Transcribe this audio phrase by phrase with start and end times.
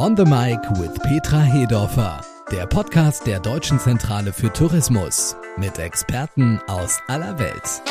[0.00, 6.58] On the Mic with Petra Hedorfer, der Podcast der Deutschen Zentrale für Tourismus mit Experten
[6.68, 7.82] aus aller Welt.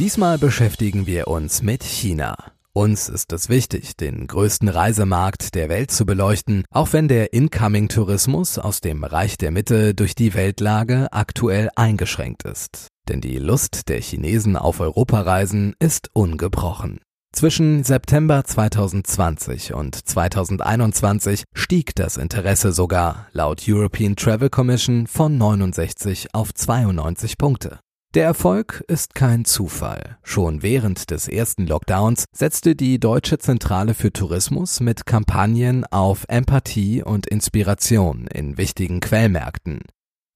[0.00, 2.34] Diesmal beschäftigen wir uns mit China.
[2.72, 8.58] Uns ist es wichtig, den größten Reisemarkt der Welt zu beleuchten, auch wenn der Incoming-Tourismus
[8.58, 12.88] aus dem Reich der Mitte durch die Weltlage aktuell eingeschränkt ist.
[13.08, 17.00] Denn die Lust der Chinesen auf Europareisen ist ungebrochen.
[17.32, 26.28] Zwischen September 2020 und 2021 stieg das Interesse sogar laut European Travel Commission von 69
[26.32, 27.80] auf 92 Punkte.
[28.14, 30.16] Der Erfolg ist kein Zufall.
[30.22, 37.02] Schon während des ersten Lockdowns setzte die Deutsche Zentrale für Tourismus mit Kampagnen auf Empathie
[37.02, 39.82] und Inspiration in wichtigen Quellmärkten.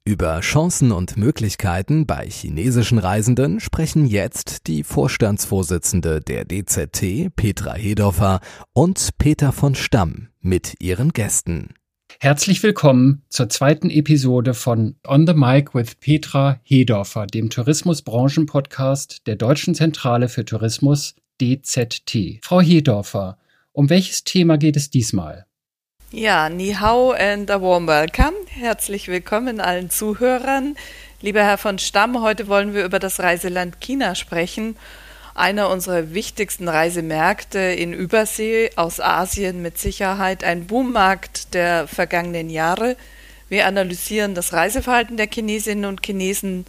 [0.04, 8.40] Über Chancen und Möglichkeiten bei chinesischen Reisenden sprechen jetzt die Vorstandsvorsitzende der DZT, Petra Hedorfer,
[8.72, 11.74] und Peter von Stamm mit ihren Gästen.
[12.18, 19.36] Herzlich willkommen zur zweiten Episode von On the Mic with Petra Hedorfer, dem Tourismusbranchenpodcast der
[19.36, 22.40] Deutschen Zentrale für Tourismus DZT.
[22.42, 23.38] Frau Hedorfer,
[23.70, 25.46] um welches Thema geht es diesmal?
[26.14, 28.34] Ja, Ni Hao and a warm welcome.
[28.48, 30.76] Herzlich willkommen allen Zuhörern.
[31.22, 34.76] Lieber Herr von Stamm, heute wollen wir über das Reiseland China sprechen
[35.34, 42.98] einer unserer wichtigsten Reisemärkte in Übersee aus Asien mit Sicherheit ein Boommarkt der vergangenen Jahre.
[43.48, 46.66] Wir analysieren das Reiseverhalten der Chinesinnen und Chinesen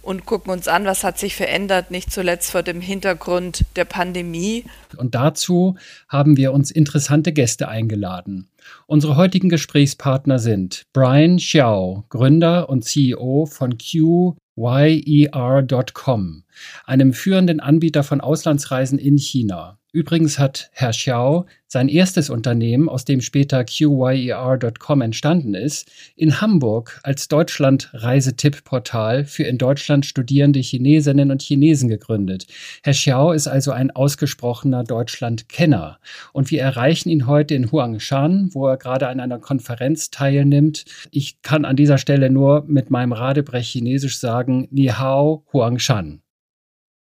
[0.00, 4.64] und gucken uns an, was hat sich verändert, nicht zuletzt vor dem Hintergrund der Pandemie.
[4.96, 5.76] Und dazu
[6.08, 8.48] haben wir uns interessante Gäste eingeladen.
[8.86, 16.44] Unsere heutigen Gesprächspartner sind Brian Xiao, Gründer und CEO von Q yer.com,
[16.84, 19.77] einem führenden Anbieter von Auslandsreisen in China.
[19.90, 27.00] Übrigens hat Herr Xiao sein erstes Unternehmen, aus dem später QYER.com entstanden ist, in Hamburg
[27.04, 32.46] als Deutschland-Reisetipp-Portal für in Deutschland studierende Chinesinnen und Chinesen gegründet.
[32.82, 35.98] Herr Xiao ist also ein ausgesprochener Deutschland-Kenner.
[36.34, 40.84] Und wir erreichen ihn heute in Huangshan, wo er gerade an einer Konferenz teilnimmt.
[41.12, 46.20] Ich kann an dieser Stelle nur mit meinem Radebrech Chinesisch sagen, Ni Hao Huangshan.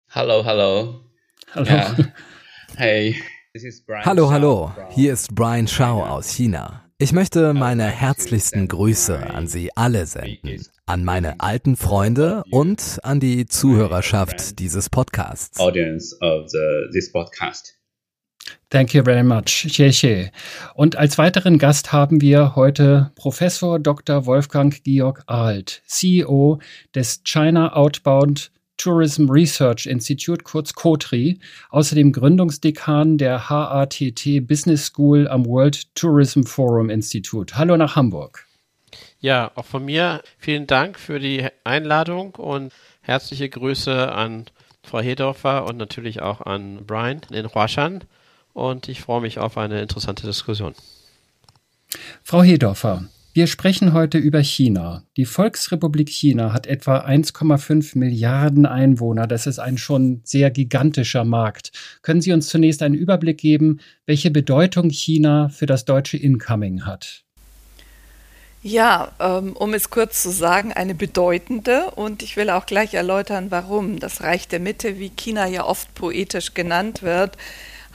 [0.09, 0.99] Hallo, hallo.
[1.53, 1.67] Hallo.
[1.67, 1.95] Ja.
[2.77, 3.15] Hey.
[4.03, 4.73] Hallo, hallo.
[4.89, 6.83] Hier ist Brian Shao aus China.
[6.97, 13.21] Ich möchte meine herzlichsten Grüße an Sie alle senden, an meine alten Freunde und an
[13.21, 15.57] die Zuhörerschaft dieses Podcasts.
[15.57, 17.77] Audience of the, this podcast.
[18.69, 19.67] Thank you very much.
[19.69, 20.31] Xie xie.
[20.73, 24.25] Und als weiteren Gast haben wir heute Professor Dr.
[24.25, 26.59] Wolfgang Georg Alt, CEO
[26.93, 35.45] des China Outbound Tourism Research Institute, kurz COTRI, außerdem Gründungsdekan der HATT Business School am
[35.45, 37.57] World Tourism Forum Institute.
[37.57, 38.45] Hallo nach Hamburg.
[39.19, 42.71] Ja, auch von mir vielen Dank für die Einladung und
[43.01, 44.45] herzliche Grüße an
[44.83, 48.03] Frau Hedorfer und natürlich auch an Brian in Huashan.
[48.53, 50.75] Und ich freue mich auf eine interessante Diskussion.
[52.23, 53.05] Frau Hedorfer,
[53.35, 55.03] wir sprechen heute über China.
[55.17, 59.27] Die Volksrepublik China hat etwa 1,5 Milliarden Einwohner.
[59.27, 61.73] Das ist ein schon sehr gigantischer Markt.
[62.01, 67.25] Können Sie uns zunächst einen Überblick geben, welche Bedeutung China für das deutsche Incoming hat?
[68.63, 73.47] Ja, ähm, um es kurz zu sagen, eine bedeutende und ich will auch gleich erläutern,
[73.51, 73.99] warum.
[73.99, 77.35] Das Reich der Mitte, wie China ja oft poetisch genannt wird,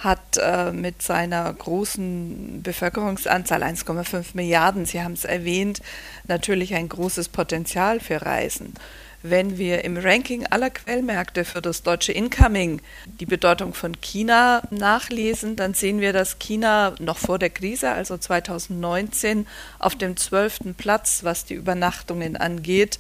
[0.00, 5.81] hat äh, mit seiner großen Bevölkerungsanzahl 1,5 Milliarden, Sie haben es erwähnt,
[6.27, 8.75] natürlich ein großes Potenzial für Reisen.
[9.22, 12.81] Wenn wir im Ranking aller Quellmärkte für das deutsche Incoming
[13.21, 18.16] die Bedeutung von China nachlesen, dann sehen wir, dass China noch vor der Krise, also
[18.16, 19.47] 2019,
[19.78, 22.99] auf dem zwölften Platz, was die Übernachtungen angeht,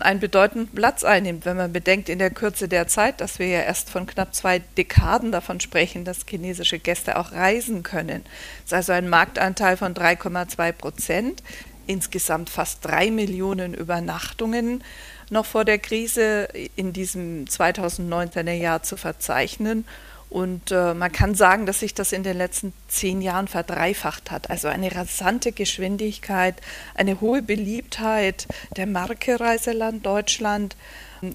[0.00, 3.60] einen bedeutenden Platz einnimmt, wenn man bedenkt in der Kürze der Zeit, dass wir ja
[3.60, 8.22] erst von knapp zwei Dekaden davon sprechen, dass chinesische Gäste auch reisen können.
[8.62, 11.42] Das ist also ein Marktanteil von 3,2 Prozent,
[11.86, 14.82] insgesamt fast drei Millionen Übernachtungen
[15.30, 19.84] noch vor der Krise in diesem 2019er Jahr zu verzeichnen.
[20.32, 24.48] Und äh, man kann sagen, dass sich das in den letzten zehn Jahren verdreifacht hat.
[24.48, 26.54] Also eine rasante Geschwindigkeit,
[26.94, 30.74] eine hohe Beliebtheit der Marke Reiseland Deutschland.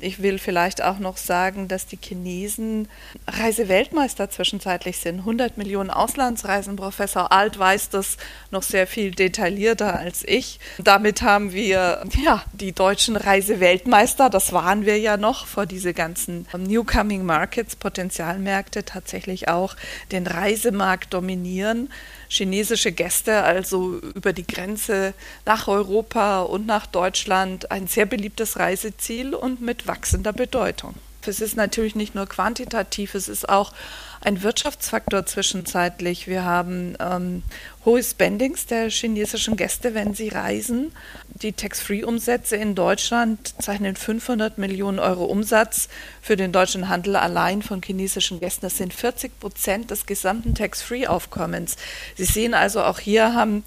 [0.01, 2.89] Ich will vielleicht auch noch sagen, dass die Chinesen
[3.25, 5.19] Reiseweltmeister zwischenzeitlich sind.
[5.19, 6.75] 100 Millionen Auslandsreisen.
[6.75, 8.17] Professor Alt weiß das
[8.51, 10.59] noch sehr viel detaillierter als ich.
[10.77, 16.47] Damit haben wir ja die deutschen Reiseweltmeister, das waren wir ja noch vor diese ganzen
[16.57, 19.75] Newcoming Markets, Potenzialmärkte tatsächlich auch
[20.11, 21.89] den Reisemarkt dominieren
[22.29, 25.13] chinesische Gäste also über die Grenze
[25.45, 30.95] nach Europa und nach Deutschland ein sehr beliebtes Reiseziel und mit wachsender Bedeutung.
[31.25, 33.73] Es ist natürlich nicht nur quantitativ, es ist auch
[34.21, 36.27] ein Wirtschaftsfaktor zwischenzeitlich.
[36.27, 37.43] Wir haben ähm,
[37.85, 40.91] hohe Spendings der chinesischen Gäste, wenn sie reisen.
[41.27, 45.87] Die Tax-Free-Umsätze in Deutschland zeichnen 500 Millionen Euro Umsatz
[46.21, 48.61] für den deutschen Handel allein von chinesischen Gästen.
[48.61, 51.77] Das sind 40 Prozent des gesamten Tax-Free-Aufkommens.
[52.15, 53.63] Sie sehen also, auch hier haben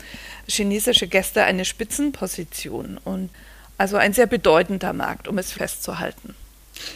[0.46, 3.30] chinesische Gäste eine Spitzenposition und
[3.78, 6.34] also ein sehr bedeutender Markt, um es festzuhalten.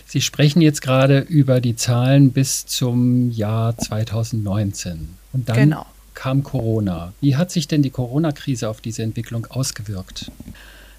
[0.07, 5.09] Sie sprechen jetzt gerade über die Zahlen bis zum Jahr 2019.
[5.33, 5.87] Und dann genau.
[6.15, 7.13] kam Corona.
[7.21, 10.31] Wie hat sich denn die Corona-Krise auf diese Entwicklung ausgewirkt?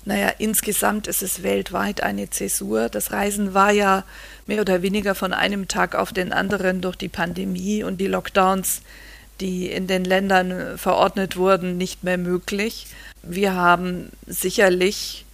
[0.06, 2.90] Naja, insgesamt ist es weltweit eine Zäsur.
[2.90, 4.04] Das Reisen war ja
[4.46, 8.82] mehr oder weniger von einem Tag auf den anderen durch die Pandemie und die Lockdowns,
[9.42, 12.86] die in den Ländern verordnet wurden, nicht mehr möglich.
[13.24, 15.25] Wir haben sicherlich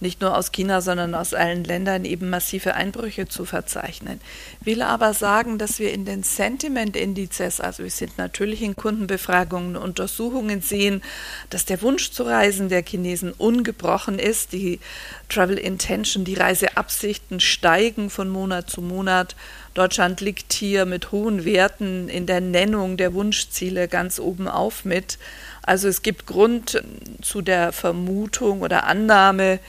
[0.00, 4.20] nicht nur aus China, sondern aus allen Ländern eben massive Einbrüche zu verzeichnen.
[4.60, 10.62] Will aber sagen, dass wir in den Sentiment-Indizes, also wir sind natürlich in Kundenbefragungen, Untersuchungen
[10.62, 11.02] sehen,
[11.50, 14.52] dass der Wunsch zu reisen der Chinesen ungebrochen ist.
[14.52, 14.80] Die
[15.28, 19.36] Travel Intention, die Reiseabsichten steigen von Monat zu Monat.
[19.74, 25.18] Deutschland liegt hier mit hohen Werten in der Nennung der Wunschziele ganz oben auf mit.
[25.62, 26.82] Also es gibt Grund
[27.20, 29.60] zu der Vermutung oder Annahme,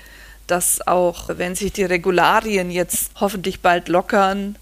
[0.49, 4.57] dass auch wenn sich die Regularien jetzt hoffentlich bald lockern,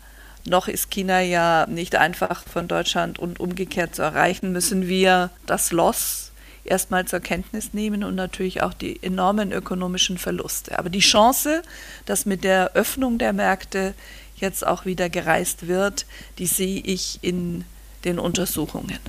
[0.45, 5.71] noch ist China ja nicht einfach von Deutschland und umgekehrt zu erreichen, müssen wir das
[5.71, 6.31] Loss
[6.63, 10.77] erstmal zur Kenntnis nehmen und natürlich auch die enormen ökonomischen Verluste.
[10.77, 11.61] Aber die Chance,
[12.05, 13.93] dass mit der Öffnung der Märkte
[14.35, 16.05] jetzt auch wieder gereist wird,
[16.37, 17.63] die sehe ich in
[18.03, 18.99] den Untersuchungen.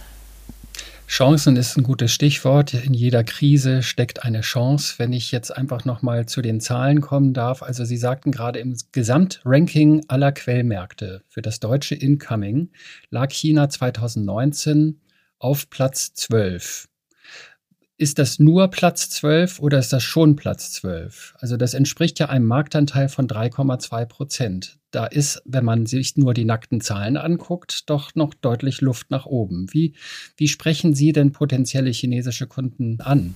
[1.08, 2.74] Chancen ist ein gutes Stichwort.
[2.74, 4.96] In jeder Krise steckt eine Chance.
[4.98, 7.62] Wenn ich jetzt einfach nochmal zu den Zahlen kommen darf.
[7.62, 12.70] Also Sie sagten gerade im Gesamtranking aller Quellmärkte für das deutsche Incoming
[13.08, 15.00] lag China 2019
[15.38, 16.88] auf Platz 12
[17.98, 21.34] ist das nur Platz 12 oder ist das schon Platz 12?
[21.40, 24.78] Also das entspricht ja einem Marktanteil von 3,2 Prozent.
[24.92, 29.26] Da ist, wenn man sich nur die nackten Zahlen anguckt, doch noch deutlich Luft nach
[29.26, 29.66] oben.
[29.72, 29.94] Wie,
[30.36, 33.34] wie sprechen Sie denn potenzielle chinesische Kunden an?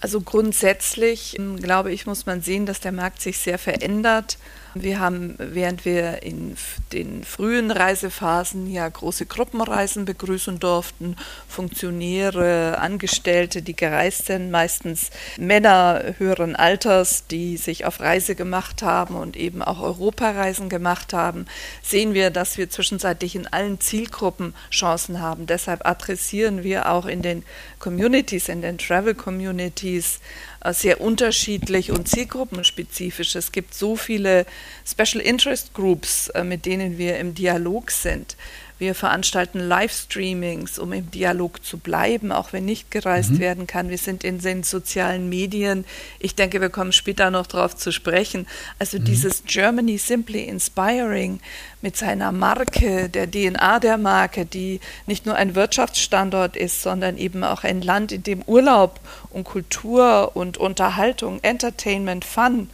[0.00, 4.38] Also grundsätzlich, glaube ich, muss man sehen, dass der Markt sich sehr verändert.
[4.78, 6.54] Wir haben, während wir in
[6.92, 11.16] den frühen Reisephasen ja große Gruppenreisen begrüßen durften,
[11.48, 19.16] Funktionäre, Angestellte, die gereist sind, meistens Männer höheren Alters, die sich auf Reise gemacht haben
[19.16, 21.46] und eben auch Europareisen gemacht haben,
[21.82, 25.46] sehen wir, dass wir zwischenzeitlich in allen Zielgruppen Chancen haben.
[25.46, 27.44] Deshalb adressieren wir auch in den
[27.86, 30.18] Communities, in den Travel Communities
[30.64, 33.36] äh, sehr unterschiedlich und zielgruppenspezifisch.
[33.36, 34.44] Es gibt so viele
[34.84, 38.36] Special Interest Groups, äh, mit denen wir im Dialog sind.
[38.78, 43.38] Wir veranstalten Livestreamings, um im Dialog zu bleiben, auch wenn nicht gereist mhm.
[43.38, 43.88] werden kann.
[43.88, 45.86] Wir sind in den sozialen Medien.
[46.18, 48.46] Ich denke, wir kommen später noch darauf zu sprechen.
[48.78, 49.04] Also mhm.
[49.04, 51.40] dieses Germany Simply Inspiring
[51.80, 57.44] mit seiner Marke, der DNA der Marke, die nicht nur ein Wirtschaftsstandort ist, sondern eben
[57.44, 62.68] auch ein Land, in dem Urlaub und Kultur und Unterhaltung, Entertainment, Fun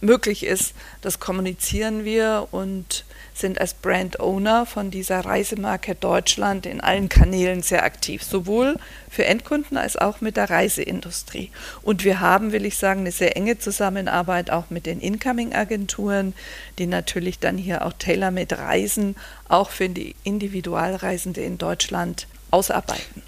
[0.00, 3.04] möglich ist, das kommunizieren wir und
[3.34, 8.76] sind als Brand Owner von dieser Reisemarke Deutschland in allen Kanälen sehr aktiv, sowohl
[9.10, 11.50] für Endkunden als auch mit der Reiseindustrie.
[11.82, 16.32] Und wir haben, will ich sagen, eine sehr enge Zusammenarbeit auch mit den Incoming-Agenturen,
[16.78, 19.16] die natürlich dann hier auch Tailor-made Reisen
[19.48, 23.22] auch für die Individualreisende in Deutschland ausarbeiten.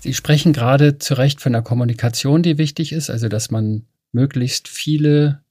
[0.00, 4.68] Sie sprechen gerade zu Recht von der Kommunikation, die wichtig ist, also dass man möglichst
[4.68, 5.43] viele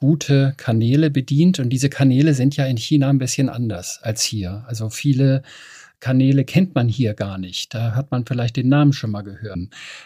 [0.00, 1.60] gute Kanäle bedient.
[1.60, 4.64] Und diese Kanäle sind ja in China ein bisschen anders als hier.
[4.66, 5.42] Also viele
[6.00, 7.74] Kanäle kennt man hier gar nicht.
[7.74, 9.58] Da hat man vielleicht den Namen schon mal gehört.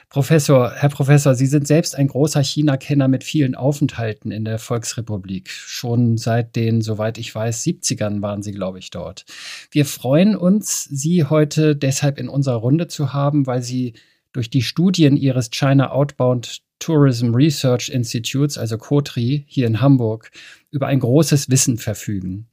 [0.09, 5.49] Professor, Herr Professor, Sie sind selbst ein großer China-Kenner mit vielen Aufenthalten in der Volksrepublik.
[5.51, 9.25] Schon seit den, soweit ich weiß, 70ern waren Sie, glaube ich, dort.
[9.71, 13.95] Wir freuen uns, Sie heute deshalb in unserer Runde zu haben, weil Sie
[14.33, 20.31] durch die Studien Ihres China Outbound Tourism Research Institutes, also COTRI, hier in Hamburg,
[20.71, 22.49] über ein großes Wissen verfügen.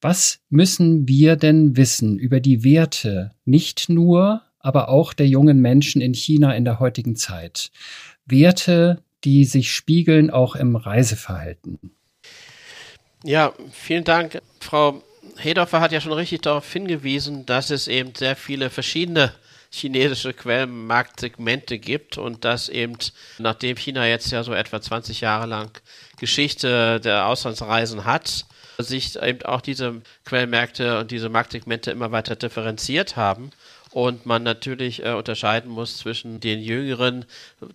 [0.00, 6.00] Was müssen wir denn wissen über die Werte nicht nur, aber auch der jungen Menschen
[6.00, 7.70] in China in der heutigen Zeit?
[8.24, 11.78] Werte, die sich spiegeln auch im Reiseverhalten.
[13.24, 14.40] Ja, vielen Dank.
[14.60, 15.02] Frau
[15.36, 19.32] Hedorfer hat ja schon richtig darauf hingewiesen, dass es eben sehr viele verschiedene
[19.76, 22.96] chinesische Quellenmarktsegmente gibt und dass eben,
[23.38, 25.70] nachdem China jetzt ja so etwa 20 Jahre lang
[26.18, 28.46] Geschichte der Auslandsreisen hat,
[28.78, 33.50] sich eben auch diese Quellmärkte und diese Marktsegmente immer weiter differenziert haben
[33.96, 37.24] und man natürlich äh, unterscheiden muss zwischen den Jüngeren,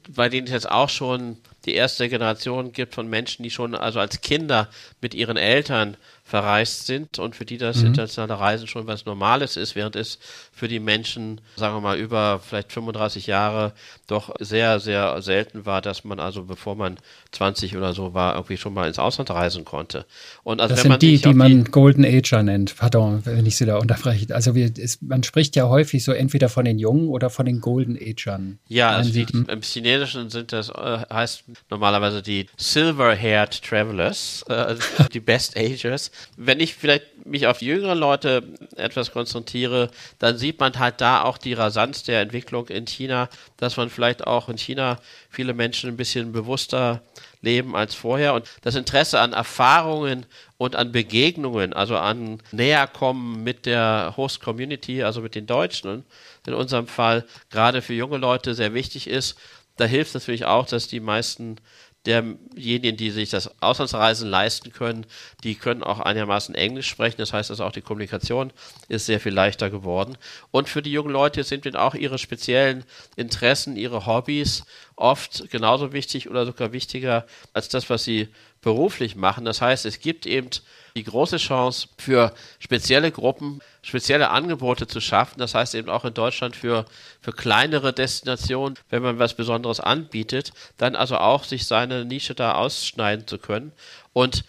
[0.08, 4.00] bei denen es jetzt auch schon die erste Generation gibt von Menschen, die schon also
[4.00, 4.70] als Kinder
[5.01, 7.88] mit ihren Eltern verreist sind und für die das mhm.
[7.88, 10.20] internationale Reisen schon was Normales ist, während es
[10.61, 13.73] für die Menschen, sagen wir mal, über vielleicht 35 Jahre
[14.05, 16.97] doch sehr, sehr selten war, dass man also, bevor man
[17.31, 20.05] 20 oder so war, irgendwie schon mal ins Ausland reisen konnte.
[20.43, 22.77] Und also das sind die, die man die Golden Ager nennt.
[22.77, 24.35] Pardon, wenn ich Sie da unterbreche.
[24.35, 27.59] Also wir, es, man spricht ja häufig so entweder von den Jungen oder von den
[27.59, 28.59] Golden Agern.
[28.67, 34.83] Ja, also die, im Chinesischen sind das, äh, heißt normalerweise die Silver-Haired Travelers, äh, also
[35.11, 38.43] die Best Agers wenn ich vielleicht mich auf jüngere Leute
[38.75, 39.89] etwas konzentriere,
[40.19, 44.25] dann sieht man halt da auch die Rasanz der Entwicklung in China, dass man vielleicht
[44.27, 47.01] auch in China viele Menschen ein bisschen bewusster
[47.41, 50.25] leben als vorher und das Interesse an Erfahrungen
[50.58, 56.05] und an Begegnungen, also an Näherkommen mit der Host Community, also mit den Deutschen
[56.46, 59.38] in unserem Fall gerade für junge Leute sehr wichtig ist.
[59.77, 61.58] Da hilft natürlich auch, dass die meisten
[62.05, 65.05] derjenigen, die sich das Auslandsreisen leisten können,
[65.43, 67.17] die können auch einigermaßen Englisch sprechen.
[67.17, 68.51] Das heißt also auch die Kommunikation
[68.88, 70.17] ist sehr viel leichter geworden.
[70.50, 72.84] Und für die jungen Leute sind dann auch ihre speziellen
[73.15, 74.65] Interessen, ihre Hobbys
[74.96, 78.29] oft genauso wichtig oder sogar wichtiger als das, was sie
[78.62, 79.46] beruflich machen.
[79.46, 80.50] Das heißt, es gibt eben
[80.95, 85.39] die große Chance für spezielle Gruppen, spezielle Angebote zu schaffen.
[85.39, 86.86] Das heißt eben auch in Deutschland für,
[87.21, 92.53] für kleinere Destinationen, wenn man was Besonderes anbietet, dann also auch sich seine Nische da
[92.55, 93.71] ausschneiden zu können.
[94.13, 94.43] Und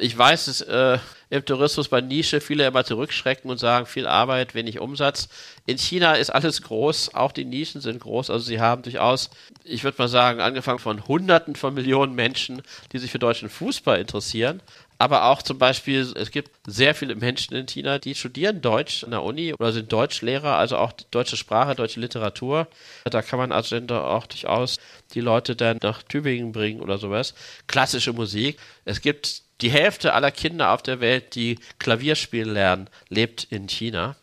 [0.00, 4.54] ich weiß, dass äh, im Tourismus bei Nische viele immer zurückschrecken und sagen, viel Arbeit,
[4.54, 5.28] wenig Umsatz.
[5.66, 8.30] In China ist alles groß, auch die Nischen sind groß.
[8.30, 9.30] Also sie haben durchaus,
[9.62, 14.00] ich würde mal sagen, angefangen von Hunderten von Millionen Menschen, die sich für deutschen Fußball
[14.00, 14.60] interessieren,
[15.00, 19.12] aber auch zum Beispiel, es gibt sehr viele Menschen in China, die studieren Deutsch an
[19.12, 22.68] der Uni oder sind Deutschlehrer, also auch deutsche Sprache, deutsche Literatur.
[23.04, 24.76] Da kann man also dann auch durchaus
[25.14, 27.32] die Leute dann nach Tübingen bringen oder sowas.
[27.66, 28.58] Klassische Musik.
[28.84, 34.16] Es gibt die Hälfte aller Kinder auf der Welt, die Klavierspiel lernen, lebt in China.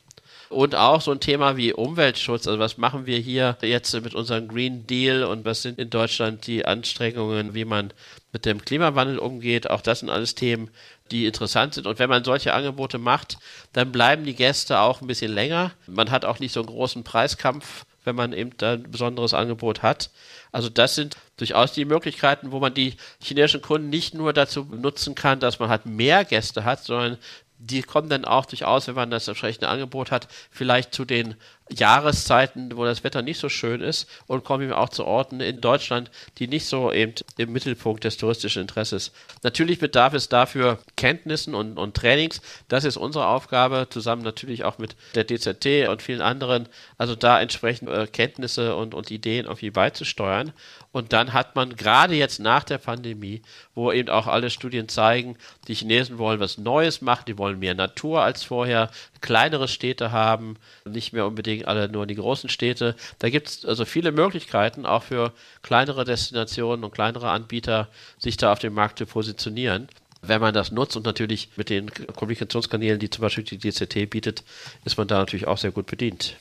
[0.50, 2.46] Und auch so ein Thema wie Umweltschutz.
[2.46, 6.46] Also was machen wir hier jetzt mit unserem Green Deal und was sind in Deutschland
[6.46, 7.92] die Anstrengungen, wie man
[8.32, 9.70] mit dem Klimawandel umgeht.
[9.70, 10.70] Auch das sind alles Themen,
[11.12, 11.88] die interessant sind.
[11.88, 13.38] Und wenn man solche Angebote macht,
[13.74, 15.72] dann bleiben die Gäste auch ein bisschen länger.
[15.88, 19.82] Man hat auch nicht so einen großen Preiskampf, wenn man eben da ein besonderes Angebot
[19.82, 20.10] hat.
[20.52, 25.16] Also das sind durchaus die Möglichkeiten, wo man die chinesischen Kunden nicht nur dazu nutzen
[25.16, 27.18] kann, dass man halt mehr Gäste hat, sondern
[27.60, 31.36] die kommen dann auch durchaus, wenn man das entsprechende Angebot hat, vielleicht zu den
[31.70, 35.62] Jahreszeiten, wo das Wetter nicht so schön ist und kommen eben auch zu Orten in
[35.62, 39.12] Deutschland, die nicht so eben im Mittelpunkt des touristischen Interesses.
[39.44, 42.42] Natürlich bedarf es dafür Kenntnissen und, und Trainings.
[42.68, 47.42] Das ist unsere Aufgabe, zusammen natürlich auch mit der DZT und vielen anderen, also da
[47.42, 50.54] entsprechend äh, Kenntnisse und, und Ideen irgendwie beizusteuern.
[50.92, 53.42] Und dann hat man gerade jetzt nach der Pandemie,
[53.76, 57.76] wo eben auch alle Studien zeigen, die Chinesen wollen was Neues machen, die wollen mehr
[57.76, 58.90] Natur als vorher,
[59.22, 62.96] kleinere Städte haben, nicht mehr unbedingt alle nur die großen Städte.
[63.20, 67.88] Da gibt es also viele Möglichkeiten, auch für kleinere Destinationen und kleinere Anbieter,
[68.18, 69.88] sich da auf dem Markt zu positionieren.
[70.22, 74.44] Wenn man das nutzt und natürlich mit den Kommunikationskanälen, die zum Beispiel die DCT bietet,
[74.84, 76.38] ist man da natürlich auch sehr gut bedient.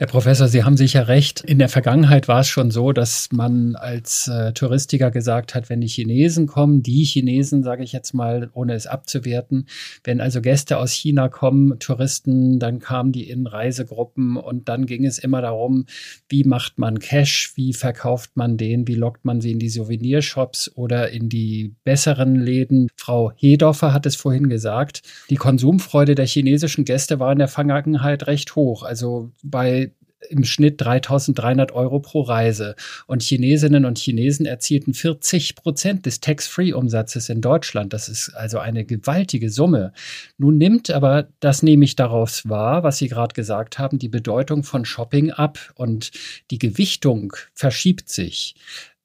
[0.00, 1.40] Herr Professor, Sie haben sicher recht.
[1.40, 5.80] In der Vergangenheit war es schon so, dass man als äh, Touristiker gesagt hat, wenn
[5.80, 9.66] die Chinesen kommen, die Chinesen, sage ich jetzt mal, ohne es abzuwerten,
[10.04, 15.04] wenn also Gäste aus China kommen, Touristen, dann kamen die in Reisegruppen und dann ging
[15.04, 15.86] es immer darum,
[16.28, 20.70] wie macht man Cash, wie verkauft man den, wie lockt man sie in die Souvenirshops
[20.76, 22.86] oder in die besseren Läden.
[22.94, 28.28] Frau Hedoffer hat es vorhin gesagt, die Konsumfreude der chinesischen Gäste war in der Vergangenheit
[28.28, 28.84] recht hoch.
[28.84, 29.87] Also bei
[30.28, 32.74] im Schnitt 3300 Euro pro Reise.
[33.06, 37.92] Und Chinesinnen und Chinesen erzielten 40 Prozent des Tax-Free-Umsatzes in Deutschland.
[37.92, 39.92] Das ist also eine gewaltige Summe.
[40.36, 44.64] Nun nimmt aber, das nehme ich daraus wahr, was Sie gerade gesagt haben, die Bedeutung
[44.64, 46.10] von Shopping ab und
[46.50, 48.54] die Gewichtung verschiebt sich.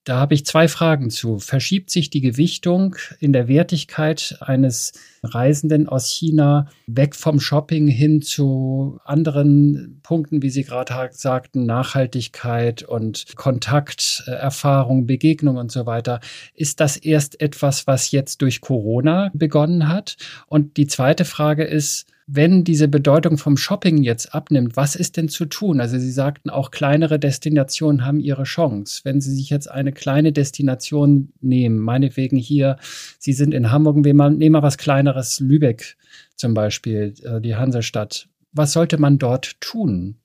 [0.05, 1.39] Da habe ich zwei Fragen zu.
[1.39, 4.91] Verschiebt sich die Gewichtung in der Wertigkeit eines
[5.23, 12.83] Reisenden aus China weg vom Shopping hin zu anderen Punkten, wie Sie gerade sagten, Nachhaltigkeit
[12.83, 16.19] und Kontakterfahrung, Begegnung und so weiter?
[16.53, 20.17] Ist das erst etwas, was jetzt durch Corona begonnen hat?
[20.47, 25.29] Und die zweite Frage ist, wenn diese Bedeutung vom Shopping jetzt abnimmt, was ist denn
[25.29, 25.79] zu tun?
[25.79, 29.01] Also Sie sagten, auch kleinere Destinationen haben ihre Chance.
[29.03, 32.77] Wenn Sie sich jetzt eine kleine Destination nehmen, meinetwegen hier,
[33.19, 35.95] Sie sind in Hamburg, nehmen wir was Kleineres, Lübeck
[36.35, 38.27] zum Beispiel, äh, die Hansestadt.
[38.51, 40.15] Was sollte man dort tun?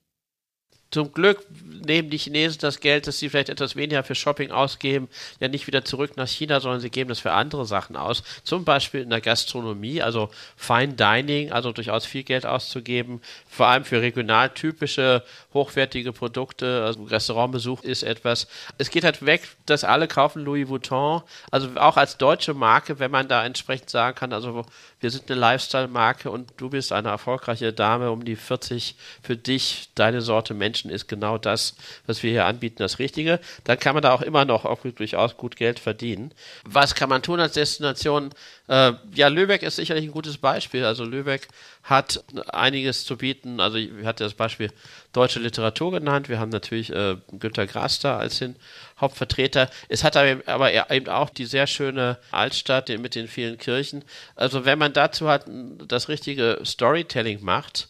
[0.89, 1.45] Zum Glück
[1.85, 5.09] nehmen die Chinesen das Geld, das sie vielleicht etwas weniger für Shopping ausgeben,
[5.39, 8.23] ja nicht wieder zurück nach China, sondern sie geben das für andere Sachen aus.
[8.43, 13.85] Zum Beispiel in der Gastronomie, also Fine Dining, also durchaus viel Geld auszugeben, vor allem
[13.85, 16.83] für regional typische, hochwertige Produkte.
[16.85, 18.47] Also Restaurantbesuch ist etwas.
[18.77, 21.21] Es geht halt weg, dass alle kaufen Louis Vuitton,
[21.51, 24.65] also auch als deutsche Marke, wenn man da entsprechend sagen kann, also
[24.99, 29.89] wir sind eine Lifestyle-Marke und du bist eine erfolgreiche Dame um die 40, für dich,
[29.95, 31.68] deine Sorte Menschen ist genau das,
[32.07, 35.37] was wir hier anbieten, das Richtige, dann kann man da auch immer noch auch durchaus
[35.37, 36.31] gut Geld verdienen.
[36.63, 38.31] Was kann man tun als Destination?
[38.67, 40.85] Äh, ja, Lübeck ist sicherlich ein gutes Beispiel.
[40.85, 41.47] Also Lübeck
[41.83, 43.59] hat einiges zu bieten.
[43.59, 44.71] Also ich hatte das Beispiel
[45.13, 46.29] deutsche Literatur genannt.
[46.29, 48.55] Wir haben natürlich äh, Günter Grass da als den
[48.99, 49.69] Hauptvertreter.
[49.87, 54.03] Es hat aber eben auch die sehr schöne Altstadt mit den vielen Kirchen.
[54.35, 55.43] Also wenn man dazu halt
[55.87, 57.87] das richtige Storytelling macht,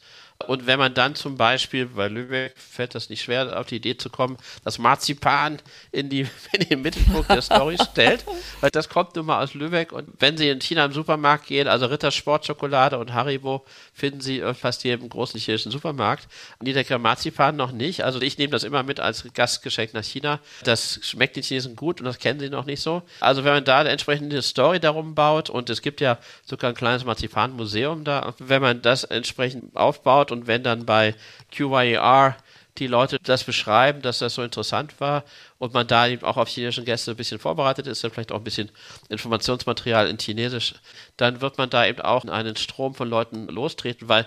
[0.48, 3.98] und wenn man dann zum Beispiel, bei Lübeck fällt das nicht schwer, auf die Idee
[3.98, 5.60] zu kommen, das Marzipan
[5.92, 8.26] in, die, in den Mittelpunkt der Story stellt,
[8.62, 11.68] weil das kommt nun mal aus Lübeck und wenn Sie in China im Supermarkt gehen,
[11.68, 16.28] also Ritter Sportschokolade und Haribo finden Sie fast jedem großen chinesischen Supermarkt.
[16.62, 20.40] Niederker Marzipan noch nicht, also ich nehme das immer mit als Gastgeschenk nach China.
[20.64, 23.04] Das schmeckt den Chinesen gut und das kennen sie noch nicht so.
[23.20, 26.76] Also wenn man da eine entsprechende Story darum baut und es gibt ja sogar ein
[26.76, 31.16] kleines Marzipan-Museum da, wenn man das entsprechend aufbaut, und wenn dann bei
[31.52, 32.36] QYER
[32.78, 35.24] die Leute das beschreiben, dass das so interessant war
[35.58, 38.38] und man da eben auch auf chinesischen Gäste ein bisschen vorbereitet ist, dann vielleicht auch
[38.38, 38.72] ein bisschen
[39.10, 40.76] Informationsmaterial in Chinesisch,
[41.18, 44.26] dann wird man da eben auch einen Strom von Leuten lostreten, weil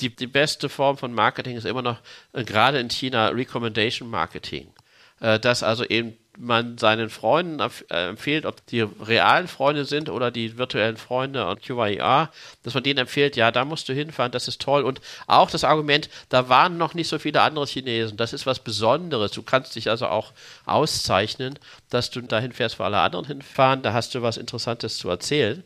[0.00, 1.98] die, die beste Form von Marketing ist immer noch,
[2.32, 4.72] äh, gerade in China, Recommendation Marketing.
[5.20, 10.30] Äh, dass also eben man seinen Freunden äh, empfiehlt, ob die realen Freunde sind oder
[10.30, 12.30] die virtuellen Freunde und QYR,
[12.62, 14.82] dass man denen empfiehlt, ja, da musst du hinfahren, das ist toll.
[14.82, 18.58] Und auch das Argument, da waren noch nicht so viele andere Chinesen, das ist was
[18.60, 19.32] Besonderes.
[19.32, 20.32] Du kannst dich also auch
[20.64, 21.58] auszeichnen,
[21.90, 25.62] dass du dahin fährst, wo alle anderen hinfahren, da hast du was Interessantes zu erzählen.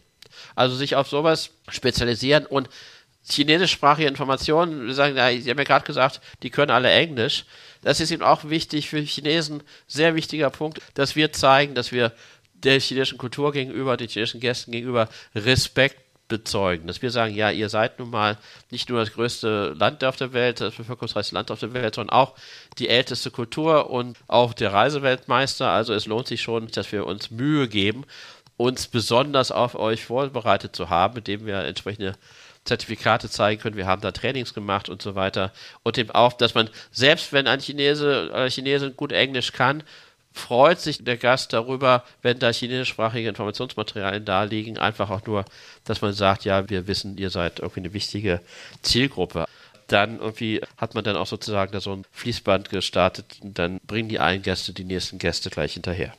[0.56, 2.68] Also sich auf sowas spezialisieren und
[3.26, 7.44] chinesischsprachige Informationen, sagen, ja, Sie haben ja gerade gesagt, die können alle Englisch.
[7.84, 12.12] Das ist eben auch wichtig für Chinesen, sehr wichtiger Punkt, dass wir zeigen, dass wir
[12.54, 16.86] der chinesischen Kultur gegenüber, den chinesischen Gästen gegenüber Respekt bezeugen.
[16.86, 18.38] Dass wir sagen, ja, ihr seid nun mal
[18.70, 22.16] nicht nur das größte Land auf der Welt, das bevölkerungsreichste Land auf der Welt, sondern
[22.16, 22.34] auch
[22.78, 25.68] die älteste Kultur und auch der Reiseweltmeister.
[25.68, 28.04] Also es lohnt sich schon, dass wir uns Mühe geben,
[28.56, 32.14] uns besonders auf euch vorbereitet zu haben, indem wir entsprechende
[32.64, 35.52] Zertifikate zeigen können, wir haben da Trainings gemacht und so weiter.
[35.82, 39.82] Und eben auch, dass man, selbst wenn ein Chinese oder Chinesin gut Englisch kann,
[40.34, 44.78] freut sich der Gast darüber, wenn da chinesischsprachige Informationsmaterialien da liegen.
[44.78, 45.44] Einfach auch nur,
[45.84, 48.40] dass man sagt, ja, wir wissen, ihr seid irgendwie eine wichtige
[48.82, 49.46] Zielgruppe.
[49.86, 54.08] Dann irgendwie hat man dann auch sozusagen da so ein Fließband gestartet und dann bringen
[54.08, 56.14] die einen Gäste die nächsten Gäste gleich hinterher.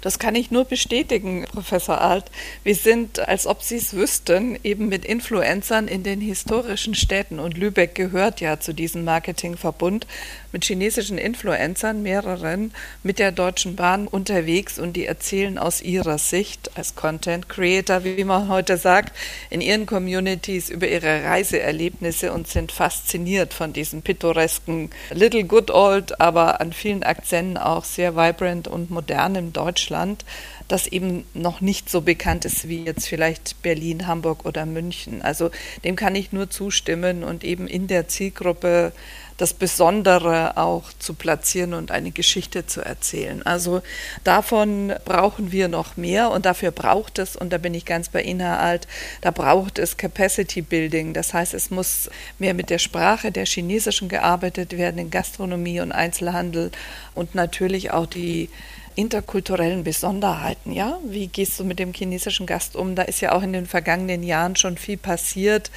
[0.00, 2.26] Das kann ich nur bestätigen, Professor Alt.
[2.62, 7.58] Wir sind, als ob Sie es wüssten, eben mit Influencern in den historischen Städten und
[7.58, 10.06] Lübeck gehört ja zu diesem Marketingverbund
[10.52, 16.76] mit chinesischen Influencern, mehreren, mit der Deutschen Bahn unterwegs und die erzählen aus ihrer Sicht
[16.76, 19.16] als Content Creator, wie man heute sagt,
[19.50, 26.20] in ihren Communities über ihre Reiseerlebnisse und sind fasziniert von diesem pittoresken Little Good Old,
[26.20, 30.24] aber an vielen Akzenten auch sehr vibrant und modernem Deutschland
[30.68, 35.22] das eben noch nicht so bekannt ist wie jetzt vielleicht Berlin, Hamburg oder München.
[35.22, 35.50] Also
[35.82, 38.92] dem kann ich nur zustimmen und eben in der Zielgruppe
[39.38, 43.40] das Besondere auch zu platzieren und eine Geschichte zu erzählen.
[43.46, 43.82] Also
[44.24, 48.22] davon brauchen wir noch mehr und dafür braucht es, und da bin ich ganz bei
[48.22, 48.88] Ihnen, Herr Alt,
[49.20, 51.14] da braucht es Capacity Building.
[51.14, 55.92] Das heißt, es muss mehr mit der Sprache der Chinesischen gearbeitet werden in Gastronomie und
[55.92, 56.72] Einzelhandel
[57.14, 58.50] und natürlich auch die
[58.98, 60.98] interkulturellen Besonderheiten, ja?
[61.04, 62.96] Wie gehst du mit dem chinesischen Gast um?
[62.96, 65.70] Da ist ja auch in den vergangenen Jahren schon viel passiert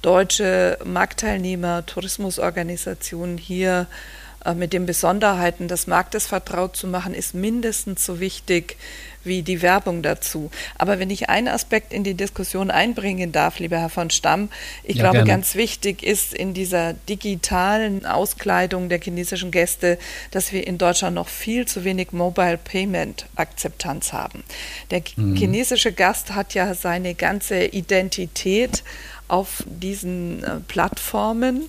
[0.00, 3.86] deutsche Marktteilnehmer, Tourismusorganisationen hier
[4.54, 8.76] mit den Besonderheiten des Marktes vertraut zu machen, ist mindestens so wichtig
[9.24, 10.50] wie die Werbung dazu.
[10.76, 14.48] Aber wenn ich einen Aspekt in die Diskussion einbringen darf, lieber Herr von Stamm,
[14.82, 15.30] ich ja, glaube, gerne.
[15.30, 19.98] ganz wichtig ist in dieser digitalen Auskleidung der chinesischen Gäste,
[20.30, 24.42] dass wir in Deutschland noch viel zu wenig Mobile Payment Akzeptanz haben.
[24.90, 25.36] Der mhm.
[25.36, 28.82] chinesische Gast hat ja seine ganze Identität
[29.32, 31.62] auf diesen äh, Plattformen,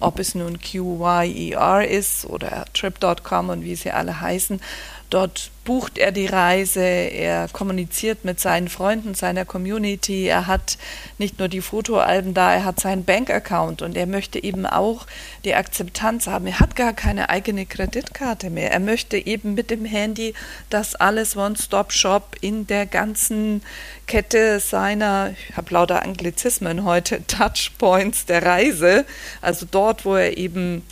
[0.00, 4.62] ob es nun QYER ist oder Trip.com und wie sie alle heißen,
[5.12, 10.78] Dort bucht er die Reise, er kommuniziert mit seinen Freunden, seiner Community, er hat
[11.18, 15.06] nicht nur die Fotoalben da, er hat seinen Bankaccount und er möchte eben auch
[15.44, 16.46] die Akzeptanz haben.
[16.46, 18.72] Er hat gar keine eigene Kreditkarte mehr.
[18.72, 20.32] Er möchte eben mit dem Handy
[20.70, 23.60] das alles One-Stop-Shop in der ganzen
[24.06, 29.04] Kette seiner, ich habe lauter Anglizismen heute, Touchpoints der Reise,
[29.42, 30.82] also dort, wo er eben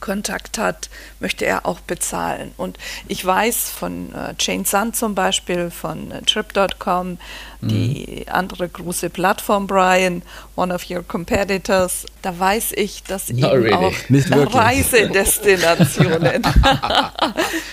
[0.00, 2.52] Kontakt hat, möchte er auch bezahlen.
[2.56, 7.18] Und ich weiß von äh, Jane Sun zum Beispiel, von äh, Trip.com,
[7.62, 8.32] die mhm.
[8.32, 10.22] andere große Plattform, Brian,
[10.56, 13.74] one of your competitors, da weiß ich, dass Not eben really.
[13.74, 16.42] auch Nicht Reisedestinationen,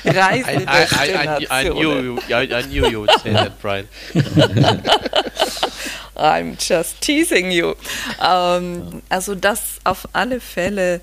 [0.06, 1.48] Reisedestinationen.
[1.48, 3.88] I, I, I, knew, I knew you would say that, Brian.
[6.18, 7.76] I'm just teasing you.
[8.20, 11.02] Um, also das auf alle Fälle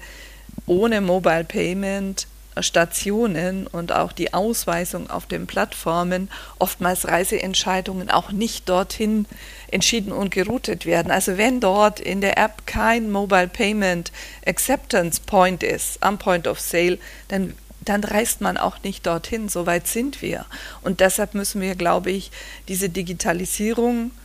[0.67, 2.27] ohne Mobile Payment
[2.61, 9.27] Stationen und auch die Ausweisung auf den Plattformen oftmals Reiseentscheidungen auch nicht dorthin
[9.71, 11.11] entschieden und geroutet werden.
[11.11, 14.13] Also wenn dort in der App kein Mobile Payment
[14.47, 16.99] Acceptance Point ist, am Point of Sale,
[17.29, 19.51] dann dann reist man auch nicht dorthin.
[19.51, 20.47] So weit sind wir.
[20.81, 22.31] Und deshalb müssen wir, glaube ich,
[22.67, 24.24] diese Digitalisierung äh,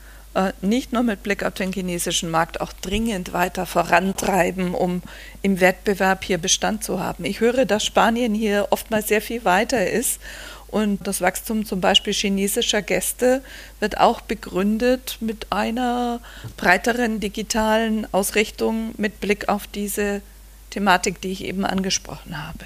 [0.61, 5.01] nicht nur mit Blick auf den chinesischen Markt auch dringend weiter vorantreiben, um
[5.41, 7.25] im Wettbewerb hier Bestand zu haben.
[7.25, 10.19] Ich höre, dass Spanien hier oftmals sehr viel weiter ist
[10.67, 13.43] und das Wachstum zum Beispiel chinesischer Gäste
[13.79, 16.21] wird auch begründet mit einer
[16.57, 20.21] breiteren digitalen Ausrichtung mit Blick auf diese
[20.69, 22.65] Thematik, die ich eben angesprochen habe.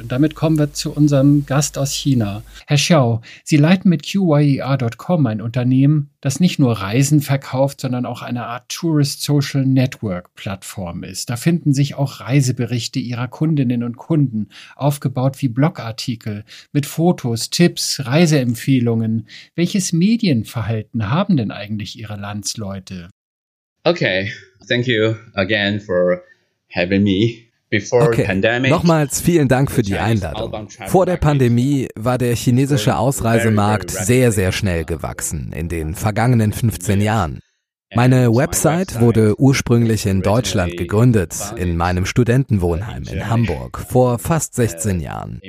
[0.00, 2.42] Und damit kommen wir zu unserem Gast aus China.
[2.66, 8.22] Herr Xiao, Sie leiten mit QYER.com ein Unternehmen, das nicht nur Reisen verkauft, sondern auch
[8.22, 11.30] eine Art Tourist Social Network Plattform ist.
[11.30, 18.02] Da finden sich auch Reiseberichte Ihrer Kundinnen und Kunden, aufgebaut wie Blogartikel, mit Fotos, Tipps,
[18.04, 19.26] Reiseempfehlungen.
[19.54, 23.08] Welches Medienverhalten haben denn eigentlich Ihre Landsleute?
[23.84, 24.32] Okay,
[24.68, 26.22] thank you again for
[26.68, 27.47] having me.
[27.70, 28.24] Okay.
[28.70, 30.68] Nochmals vielen Dank für die Einladung.
[30.86, 37.00] Vor der Pandemie war der chinesische Ausreisemarkt sehr, sehr schnell gewachsen in den vergangenen 15
[37.00, 37.40] Jahren.
[37.94, 45.00] Meine Website wurde ursprünglich in Deutschland gegründet, in meinem Studentenwohnheim in Hamburg, vor fast 16
[45.00, 45.40] Jahren.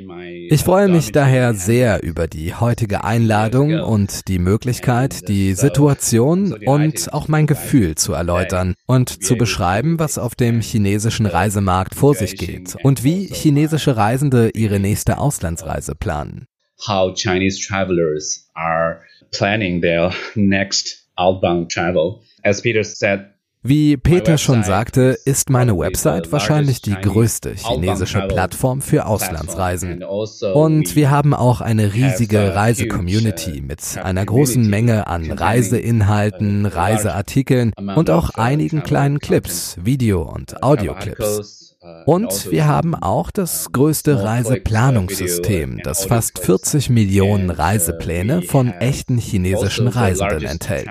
[0.48, 7.12] Ich freue mich daher sehr über die heutige Einladung und die Möglichkeit, die Situation und
[7.12, 12.36] auch mein Gefühl zu erläutern und zu beschreiben, was auf dem chinesischen Reisemarkt vor sich
[12.36, 16.46] geht und wie chinesische Reisende ihre nächste Auslandsreise planen.
[16.88, 19.00] How Chinese travelers are
[19.30, 22.22] planning their next outbound travel.
[22.42, 23.30] As Peter said,
[23.62, 30.02] wie Peter schon sagte, ist meine Website wahrscheinlich die größte chinesische Plattform für Auslandsreisen.
[30.02, 37.74] Also Und wir haben auch eine riesige Reise-Community mit einer großen Menge an Reiseinhalten, Reiseartikeln
[37.96, 41.76] und auch einigen kleinen Clips, Video- und Audioclips.
[42.06, 49.88] Und wir haben auch das größte Reiseplanungssystem, das fast 40 Millionen Reisepläne von echten chinesischen
[49.88, 50.88] Reisenden enthält.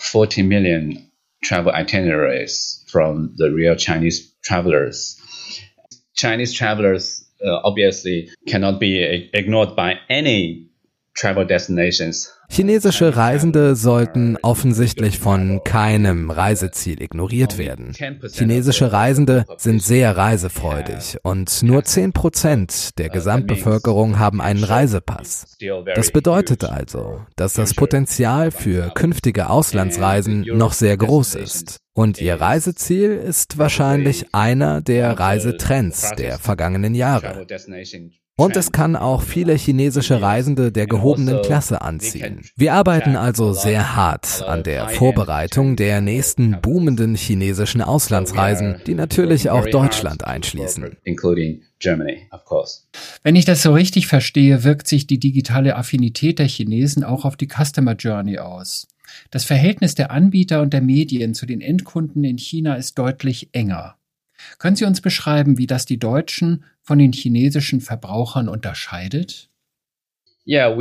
[0.00, 1.10] 40 million
[1.42, 5.20] travel itineraries from the real Chinese travelers.
[6.14, 10.69] Chinese travelers uh, obviously cannot be ignored by any
[12.48, 17.92] Chinesische Reisende sollten offensichtlich von keinem Reiseziel ignoriert werden.
[18.32, 25.56] Chinesische Reisende sind sehr reisefreudig und nur 10 Prozent der Gesamtbevölkerung haben einen Reisepass.
[25.94, 31.78] Das bedeutet also, dass das Potenzial für künftige Auslandsreisen noch sehr groß ist.
[31.92, 37.46] Und ihr Reiseziel ist wahrscheinlich einer der Reisetrends der vergangenen Jahre.
[38.40, 42.40] Und es kann auch viele chinesische Reisende der gehobenen Klasse anziehen.
[42.56, 49.50] Wir arbeiten also sehr hart an der Vorbereitung der nächsten boomenden chinesischen Auslandsreisen, die natürlich
[49.50, 50.96] auch Deutschland einschließen.
[53.22, 57.36] Wenn ich das so richtig verstehe, wirkt sich die digitale Affinität der Chinesen auch auf
[57.36, 58.88] die Customer Journey aus.
[59.30, 63.99] Das Verhältnis der Anbieter und der Medien zu den Endkunden in China ist deutlich enger.
[64.58, 69.50] Können Sie uns beschreiben, wie das die Deutschen von den chinesischen Verbrauchern unterscheidet?
[70.46, 70.80] Uh,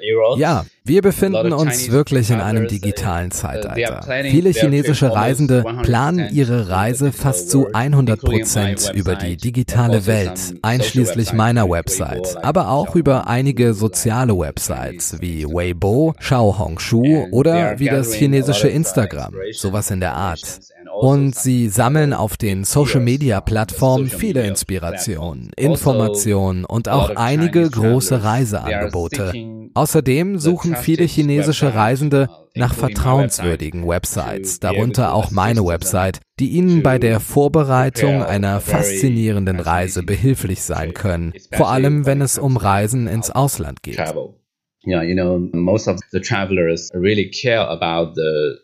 [0.00, 0.36] era.
[0.38, 4.02] Ja, wir befinden uns wirklich in einem digitalen Zeitalter.
[4.24, 11.32] Viele chinesische Reisende planen ihre Reise fast zu 100 Prozent über die digitale Welt, einschließlich
[11.32, 18.68] meiner Website, aber auch über einige soziale Websites wie Weibo, Xiaohongshu oder wie das chinesische
[18.68, 20.60] Instagram, sowas in der Art.
[21.00, 29.32] Und sie sammeln auf den Social-Media-Plattformen viele Inspirationen, Informationen und auch einige große Reiseangebote.
[29.74, 36.98] Außerdem suchen viele chinesische Reisende nach vertrauenswürdigen Websites, darunter auch meine Website, die Ihnen bei
[36.98, 43.30] der Vorbereitung einer faszinierenden Reise behilflich sein können, vor allem wenn es um Reisen ins
[43.30, 44.00] Ausland geht.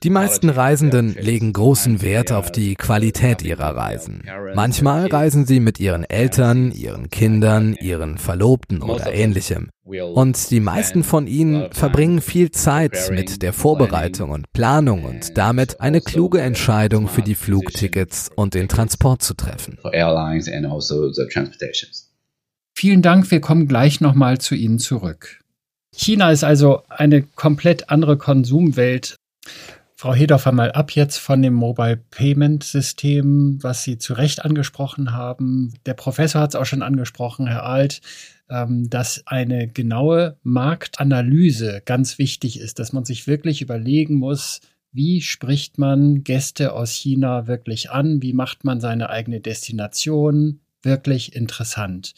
[0.02, 4.22] Die meisten Reisenden legen großen Wert auf die Qualität ihrer Reisen.
[4.54, 9.70] Manchmal reisen sie mit ihren Eltern, ihren Kindern, ihren Verlobten oder ähnlichem.
[9.82, 15.80] Und die meisten von ihnen verbringen viel Zeit mit der Vorbereitung und Planung und damit
[15.80, 19.78] eine kluge Entscheidung für die Flugtickets und den Transport zu treffen.
[19.82, 19.90] Also
[22.74, 25.39] Vielen Dank, wir kommen gleich nochmal zu Ihnen zurück.
[25.92, 29.16] China ist also eine komplett andere Konsumwelt.
[29.96, 35.12] Frau Hedorfer, mal ab jetzt von dem Mobile Payment System, was Sie zu Recht angesprochen
[35.12, 35.74] haben.
[35.84, 38.00] Der Professor hat es auch schon angesprochen, Herr Alt,
[38.48, 44.60] ähm, dass eine genaue Marktanalyse ganz wichtig ist, dass man sich wirklich überlegen muss,
[44.92, 48.22] wie spricht man Gäste aus China wirklich an?
[48.22, 52.14] Wie macht man seine eigene Destination wirklich interessant?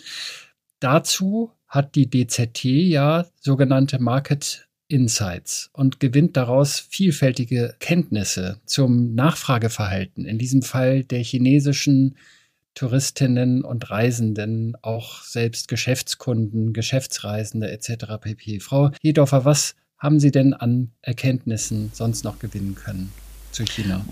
[0.81, 10.27] Dazu hat die DZT ja sogenannte Market Insights und gewinnt daraus vielfältige Kenntnisse zum Nachfrageverhalten,
[10.27, 12.17] in diesem Fall der chinesischen
[12.75, 18.19] Touristinnen und Reisenden, auch selbst Geschäftskunden, Geschäftsreisende etc.
[18.21, 18.61] pp.
[18.61, 23.13] Frau Hedorfer, was haben Sie denn an Erkenntnissen sonst noch gewinnen können
[23.51, 24.05] zu China?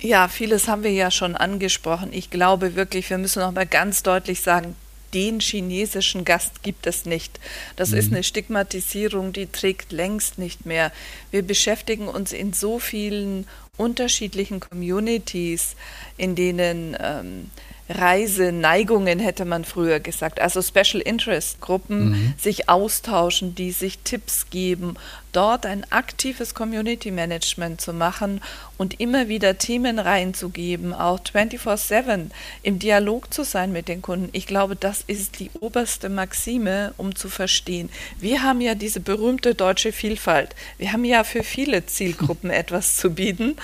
[0.00, 2.08] Ja, vieles haben wir ja schon angesprochen.
[2.12, 4.74] Ich glaube wirklich, wir müssen noch mal ganz deutlich sagen,
[5.14, 7.38] den chinesischen Gast gibt es nicht.
[7.76, 7.98] Das mhm.
[7.98, 10.92] ist eine Stigmatisierung, die trägt längst nicht mehr.
[11.30, 13.46] Wir beschäftigen uns in so vielen
[13.76, 15.76] unterschiedlichen Communities,
[16.16, 17.50] in denen ähm,
[17.88, 22.34] Reiseneigungen, hätte man früher gesagt, also Special Interest Gruppen mhm.
[22.38, 24.96] sich austauschen, die sich Tipps geben,
[25.32, 28.40] dort ein aktives Community Management zu machen
[28.78, 32.30] und immer wieder Themen reinzugeben, auch 24/7
[32.62, 34.30] im Dialog zu sein mit den Kunden.
[34.32, 37.90] Ich glaube, das ist die oberste Maxime, um zu verstehen.
[38.18, 40.54] Wir haben ja diese berühmte deutsche Vielfalt.
[40.78, 43.56] Wir haben ja für viele Zielgruppen etwas zu bieten mhm.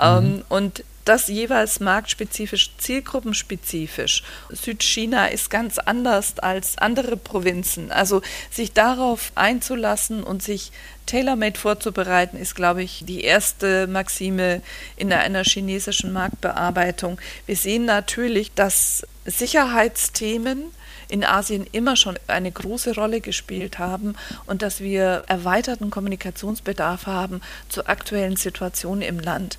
[0.00, 4.22] ähm, und das jeweils marktspezifisch, zielgruppenspezifisch.
[4.50, 7.90] Südchina ist ganz anders als andere Provinzen.
[7.92, 10.72] Also sich darauf einzulassen und sich
[11.06, 14.60] tailor-made vorzubereiten, ist, glaube ich, die erste Maxime
[14.96, 17.20] in einer chinesischen Marktbearbeitung.
[17.46, 20.64] Wir sehen natürlich, dass Sicherheitsthemen
[21.08, 24.14] in Asien immer schon eine große Rolle gespielt haben
[24.46, 29.58] und dass wir erweiterten Kommunikationsbedarf haben zur aktuellen Situation im Land.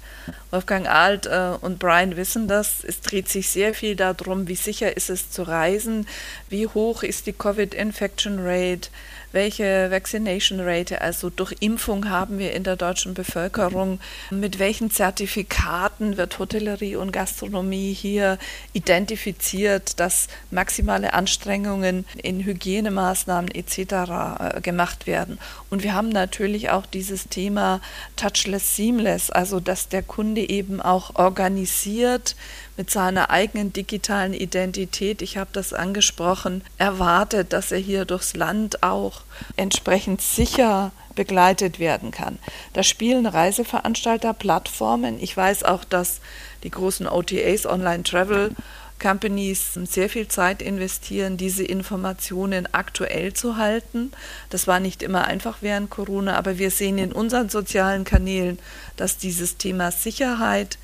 [0.51, 2.83] Wolfgang Alt äh, und Brian wissen das.
[2.83, 6.07] Es dreht sich sehr viel darum, wie sicher ist es zu reisen,
[6.49, 8.89] wie hoch ist die Covid-Infection Rate,
[9.37, 13.99] welche Vaccination Rate, also durch Impfung haben wir in der deutschen Bevölkerung,
[14.31, 18.39] mit welchen Zertifikaten wird Hotellerie und Gastronomie hier
[18.73, 23.77] identifiziert, dass maximale Anstrengungen in Hygienemaßnahmen etc.
[23.77, 25.37] Äh, gemacht werden.
[25.69, 27.79] Und wir haben natürlich auch dieses Thema
[28.15, 32.35] Touchless Seamless, also dass der Kunde eben auch organisiert,
[32.77, 38.83] mit seiner eigenen digitalen Identität, ich habe das angesprochen, erwartet, dass er hier durchs Land
[38.83, 39.21] auch
[39.55, 42.37] entsprechend sicher begleitet werden kann.
[42.73, 45.17] Da spielen Reiseveranstalter, Plattformen.
[45.19, 46.21] Ich weiß auch, dass
[46.63, 48.51] die großen OTAs, Online Travel
[48.99, 54.11] Companies, sehr viel Zeit investieren, diese Informationen aktuell zu halten.
[54.49, 58.57] Das war nicht immer einfach während Corona, aber wir sehen in unseren sozialen Kanälen,
[58.95, 60.77] dass dieses Thema Sicherheit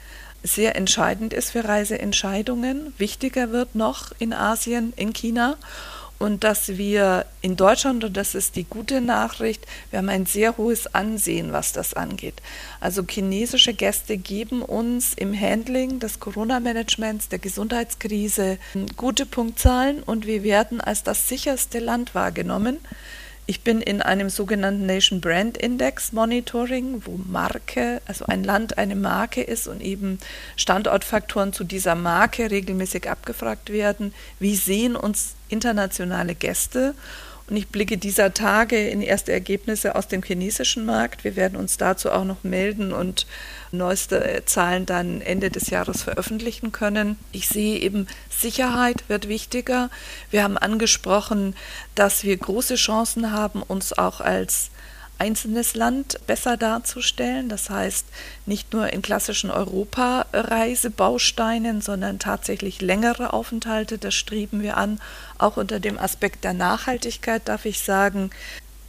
[0.44, 5.58] sehr entscheidend ist für Reiseentscheidungen, wichtiger wird noch in Asien, in China.
[6.20, 10.56] Und dass wir in Deutschland, und das ist die gute Nachricht, wir haben ein sehr
[10.56, 12.42] hohes Ansehen, was das angeht.
[12.80, 18.58] Also chinesische Gäste geben uns im Handling des Corona-Managements, der Gesundheitskrise
[18.96, 22.78] gute Punktzahlen und wir werden als das sicherste Land wahrgenommen
[23.46, 28.96] Ich bin in einem sogenannten Nation Brand Index Monitoring, wo Marke, also ein Land eine
[28.96, 30.18] Marke ist und eben
[30.56, 34.14] Standortfaktoren zu dieser Marke regelmäßig abgefragt werden.
[34.40, 36.96] Wie sehen uns internationale Gäste?
[37.50, 41.24] Und ich blicke dieser Tage in erste Ergebnisse aus dem chinesischen Markt.
[41.24, 43.28] Wir werden uns dazu auch noch melden und
[43.72, 47.18] neueste Zahlen dann Ende des Jahres veröffentlichen können.
[47.32, 49.90] Ich sehe eben, Sicherheit wird wichtiger.
[50.32, 51.56] Wir haben angesprochen,
[51.96, 54.70] dass wir große Chancen haben, uns auch als
[55.18, 57.48] einzelnes Land besser darzustellen.
[57.50, 58.06] Das heißt,
[58.46, 63.98] nicht nur in klassischen Europareisebausteinen, sondern tatsächlich längere Aufenthalte.
[63.98, 65.00] Das streben wir an.
[65.38, 68.32] Auch unter dem Aspekt der Nachhaltigkeit darf ich sagen,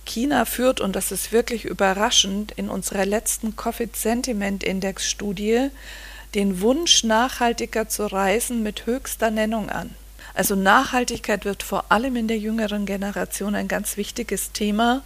[0.04, 5.70] China führt, und das ist wirklich überraschend, in unserer letzten Covid Sentiment Index Studie
[6.34, 9.94] den Wunsch, nachhaltiger zu reisen mit höchster Nennung an.
[10.34, 15.02] Also Nachhaltigkeit wird vor allem in der jüngeren Generation ein ganz wichtiges Thema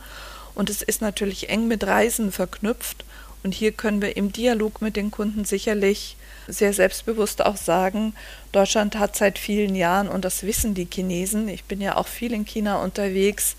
[0.59, 3.05] und es ist natürlich eng mit Reisen verknüpft.
[3.45, 6.17] Und hier können wir im Dialog mit den Kunden sicherlich
[6.49, 8.13] sehr selbstbewusst auch sagen,
[8.51, 12.33] Deutschland hat seit vielen Jahren, und das wissen die Chinesen, ich bin ja auch viel
[12.33, 13.55] in China unterwegs,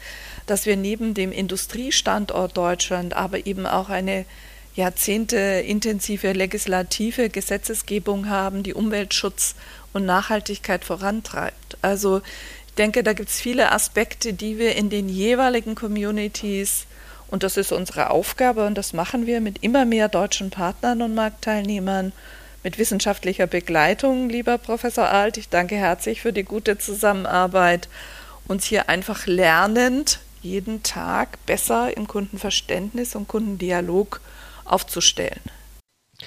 [0.45, 4.25] dass wir neben dem Industriestandort Deutschland aber eben auch eine
[4.75, 9.55] jahrzehnteintensive legislative Gesetzesgebung haben, die Umweltschutz
[9.93, 11.77] und Nachhaltigkeit vorantreibt.
[11.81, 12.21] Also
[12.67, 16.87] ich denke, da gibt es viele Aspekte, die wir in den jeweiligen Communities
[17.31, 21.13] und das ist unsere Aufgabe und das machen wir mit immer mehr deutschen Partnern und
[21.15, 22.11] Marktteilnehmern,
[22.63, 25.37] mit wissenschaftlicher Begleitung, lieber Professor Alt.
[25.37, 27.87] Ich danke herzlich für die gute Zusammenarbeit.
[28.47, 34.21] Uns hier einfach lernend jeden Tag besser im Kundenverständnis und Kundendialog
[34.65, 35.39] aufzustellen.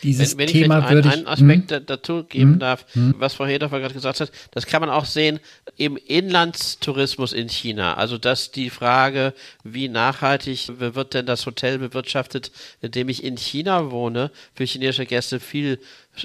[0.02, 1.86] Dieses wenn, wenn Thema ich einen, einen Aspekt hm?
[1.86, 2.58] dazu geben hm?
[2.58, 3.14] darf, hm?
[3.18, 5.38] was Frau Hedorfer gerade gesagt hat, das kann man auch sehen
[5.76, 7.94] im Inlandstourismus in China.
[7.94, 13.36] Also dass die Frage, wie nachhaltig wird denn das Hotel bewirtschaftet, in dem ich in
[13.36, 15.78] China wohne, für chinesische Gäste viel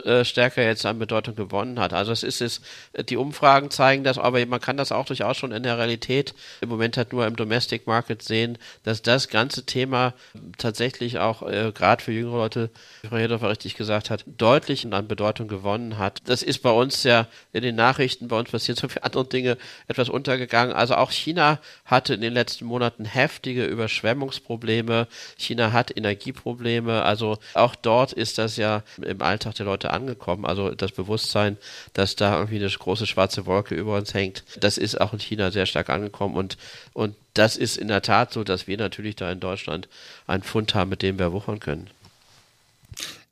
[0.04, 1.94] äh, stärker jetzt an Bedeutung gewonnen hat.
[1.94, 2.62] Also es ist es,
[3.08, 6.68] die Umfragen zeigen das, aber man kann das auch durchaus schon in der Realität im
[6.68, 10.14] Moment halt nur im Domestic Market sehen, dass das ganze Thema
[10.58, 12.70] tatsächlich auch äh, gerade für jüngere Leute,
[13.02, 16.22] wie Frau Hedorfer richtig gesagt hat, deutlich an Bedeutung gewonnen hat.
[16.26, 19.58] Das ist bei uns ja in den Nachrichten, bei uns passiert so viele andere Dinge
[19.88, 20.76] etwas untergegangen.
[20.76, 25.08] Also auch China hatte in den letzten Monaten heftige Überschwemmungsprobleme.
[25.38, 27.04] China hat Energieprobleme.
[27.04, 30.46] Also auch dort ist das ja im Alltag der Leute Leute angekommen.
[30.46, 31.58] Also das Bewusstsein,
[31.94, 35.52] dass da irgendwie eine große schwarze Wolke über uns hängt, das ist auch in China
[35.52, 36.58] sehr stark angekommen und,
[36.94, 39.88] und das ist in der Tat so, dass wir natürlich da in Deutschland
[40.26, 41.88] einen Fund haben, mit dem wir wuchern können.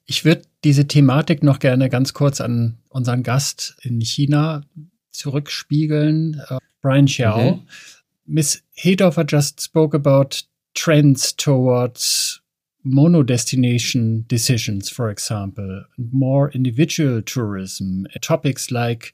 [0.05, 4.61] Ich würde diese Thematik noch gerne ganz kurz an unseren Gast in China
[5.11, 7.55] zurückspiegeln, uh, Brian Xiao.
[7.55, 7.61] Mhm.
[8.27, 10.43] Miss Hedorfer just spoke about
[10.75, 12.41] trends towards
[12.85, 19.13] monodestination decisions, for example, more individual tourism, topics like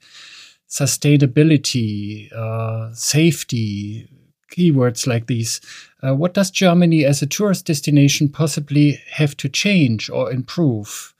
[0.68, 4.08] sustainability, uh, safety,
[4.52, 5.60] keywords like these.
[6.02, 11.14] Uh, what does Germany as a tourist destination possibly have to change or improve?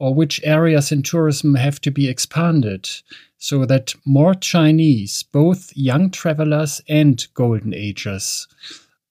[0.00, 2.88] Or which areas in tourism have to be expanded
[3.36, 8.46] so that more Chinese, both young travelers and golden agers,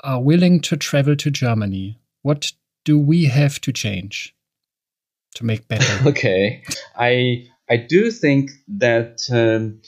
[0.01, 1.99] are willing to travel to Germany?
[2.21, 2.53] What
[2.87, 4.33] do we have to change
[5.35, 5.85] to make better?
[6.07, 6.63] Okay,
[6.95, 9.81] I I do think that um,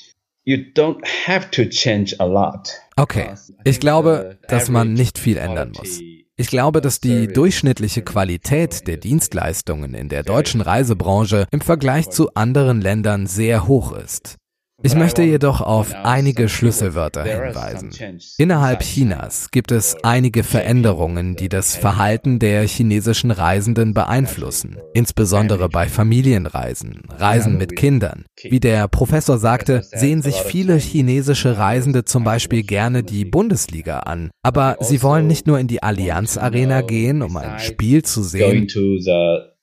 [0.43, 2.69] you don't have to change a lot.
[2.97, 3.33] Okay,
[3.63, 5.99] ich glaube, dass man nicht viel ändern muss.
[6.35, 12.33] Ich glaube, dass die durchschnittliche Qualität der Dienstleistungen in der deutschen Reisebranche im Vergleich zu
[12.33, 14.37] anderen Ländern sehr hoch ist.
[14.81, 17.91] Ich möchte jedoch auf einige Schlüsselwörter hinweisen.
[18.37, 25.87] Innerhalb Chinas gibt es einige Veränderungen, die das Verhalten der chinesischen Reisenden beeinflussen, insbesondere bei
[25.87, 28.25] Familienreisen, Reisen mit Kindern.
[28.41, 34.31] Wie der Professor sagte, sehen sich viele chinesische Reisende zum Beispiel gerne die Bundesliga an,
[34.43, 38.67] aber sie wollen nicht nur in die Allianz Arena gehen, um ein Spiel zu sehen.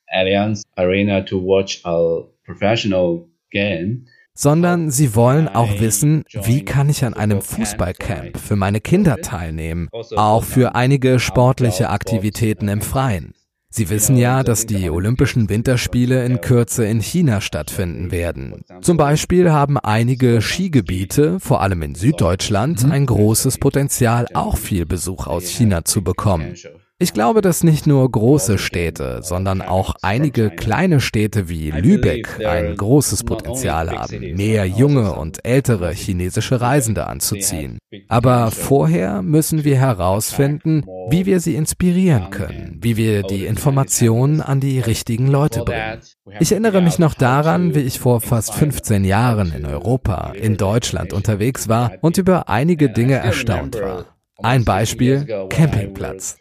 [0.09, 7.05] Allianz Arena to watch a professional game sondern sie wollen auch wissen, wie kann ich
[7.05, 13.33] an einem Fußballcamp für meine Kinder teilnehmen, auch für einige sportliche Aktivitäten im Freien.
[13.69, 18.65] Sie wissen ja, dass die Olympischen Winterspiele in Kürze in China stattfinden werden.
[18.81, 25.27] Zum Beispiel haben einige Skigebiete, vor allem in Süddeutschland, ein großes Potenzial, auch viel Besuch
[25.27, 26.55] aus China zu bekommen.
[26.99, 32.75] Ich glaube, dass nicht nur große Städte, sondern auch einige kleine Städte wie Lübeck ein
[32.75, 37.77] großes Potenzial haben, mehr junge und ältere chinesische Reisende anzuziehen.
[38.09, 44.61] Aber vorher müssen wir herausfinden, wie wir sie inspirieren können, wie wir die Informationen an
[44.61, 46.01] die richtigen Leute bringen.
[46.41, 51.13] Ich erinnere mich noch daran, wie ich vor fast 15 Jahren in Europa, in Deutschland
[51.13, 54.16] unterwegs war und über einige Dinge erstaunt war.
[54.43, 56.39] Ein Beispiel, Campingplatz.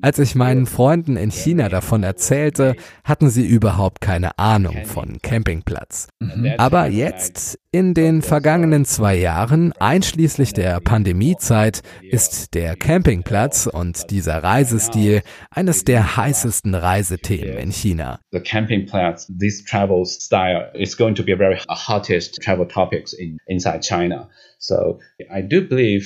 [0.00, 6.08] Als ich meinen Freunden in China davon erzählte, hatten sie überhaupt keine Ahnung von Campingplatz.
[6.20, 6.52] Mhm.
[6.58, 14.42] Aber jetzt, in den vergangenen zwei Jahren, einschließlich der Pandemiezeit, ist der Campingplatz und dieser
[14.42, 18.20] Reisestil eines der heißesten Reisethemen in China.
[18.30, 23.38] The campingplatz, this travel style is going to be a very hottest travel topics in,
[23.46, 24.28] inside China.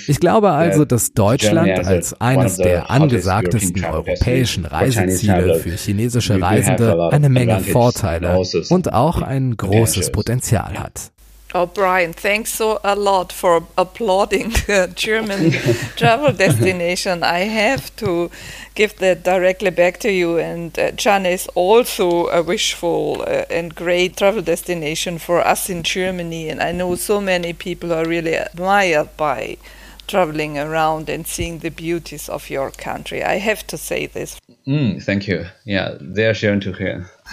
[0.08, 7.30] Ich glaube also, dass Deutschland als eines der angesagtesten europäischen Reiseziele für chinesische Reisende eine
[7.30, 11.12] Menge Vorteile und auch ein großes Potenzial hat.
[11.54, 15.50] Oh, Brian, thanks so a lot for applauding the German
[15.96, 17.22] travel destination.
[17.22, 18.30] I have to
[18.74, 20.38] give that directly back to you.
[20.38, 25.82] And uh, China is also a wishful uh, and great travel destination for us in
[25.82, 26.48] Germany.
[26.48, 29.58] And I know so many people are really admired by
[30.06, 33.22] traveling around and seeing the beauties of your country.
[33.22, 34.38] I have to say this.
[34.66, 35.46] Mm, thank you.
[35.64, 37.10] Yeah, they are sharing to hear.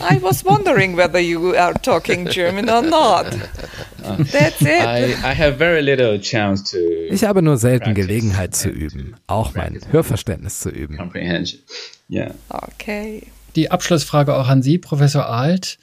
[0.00, 3.30] I was wondering whether you are talking German or not.
[4.02, 4.82] That's it.
[4.82, 6.78] I, I have very little chance to
[7.10, 10.96] ich habe nur selten Gelegenheit zu üben, auch mein Hörverständnis zu üben.
[10.96, 11.60] Comprehension.
[12.08, 12.34] Yeah.
[12.48, 13.26] Okay.
[13.56, 15.78] Die Abschlussfrage auch an Sie, Professor Alt.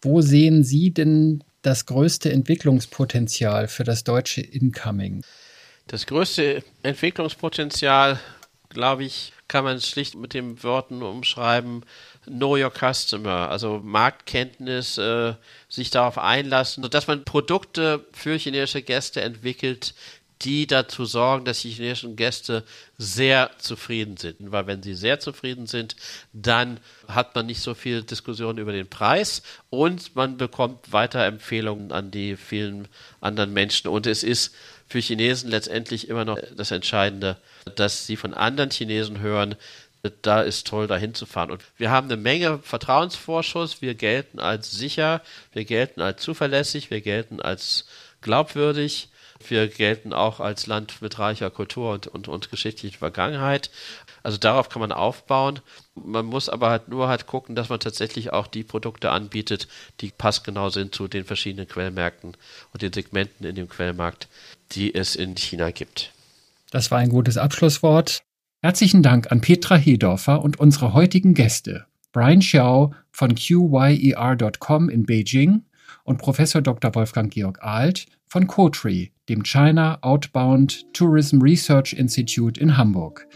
[0.00, 5.24] Wo sehen Sie denn das größte Entwicklungspotenzial für das deutsche Incoming?
[5.86, 8.20] Das größte Entwicklungspotenzial,
[8.68, 11.84] glaube ich, kann man schlicht mit den Worten umschreiben,
[12.26, 15.34] Know Your Customer, also Marktkenntnis, äh,
[15.70, 19.94] sich darauf einlassen, sodass man Produkte für chinesische Gäste entwickelt,
[20.42, 22.64] die dazu sorgen, dass die chinesischen Gäste
[22.96, 24.36] sehr zufrieden sind.
[24.38, 25.96] Weil wenn sie sehr zufrieden sind,
[26.32, 31.92] dann hat man nicht so viel Diskussion über den Preis und man bekommt weiter Empfehlungen
[31.92, 32.88] an die vielen
[33.20, 33.88] anderen Menschen.
[33.88, 34.54] Und es ist
[34.86, 37.36] für Chinesen letztendlich immer noch das Entscheidende,
[37.76, 39.56] dass sie von anderen Chinesen hören,
[40.22, 41.50] da ist toll, da hinzufahren.
[41.50, 43.82] Und wir haben eine Menge Vertrauensvorschuss.
[43.82, 45.22] Wir gelten als sicher,
[45.52, 47.86] wir gelten als zuverlässig, wir gelten als
[48.20, 49.08] glaubwürdig.
[49.46, 53.70] Wir gelten auch als Land mit reicher Kultur und, und, und geschichtlicher Vergangenheit.
[54.22, 55.60] Also darauf kann man aufbauen.
[55.94, 59.68] Man muss aber halt nur halt gucken, dass man tatsächlich auch die Produkte anbietet,
[60.00, 62.36] die passgenau sind zu den verschiedenen Quellmärkten
[62.72, 64.28] und den Segmenten in dem Quellmarkt,
[64.72, 66.12] die es in China gibt.
[66.70, 68.22] Das war ein gutes Abschlusswort.
[68.60, 71.86] Herzlichen Dank an Petra Hedorfer und unsere heutigen Gäste.
[72.12, 75.62] Brian Xiao von QYER.com in Beijing
[76.04, 76.94] und Professor Dr.
[76.94, 83.26] Wolfgang Georg Alt von CoTree, dem China Outbound Tourism Research Institute in Hamburg.